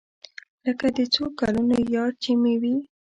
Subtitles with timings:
[0.65, 2.75] لکه د څو کلونو يار چې مې وي.